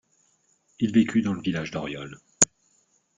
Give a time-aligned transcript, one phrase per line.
[0.79, 2.19] Il vécut dans le village d'Auriol.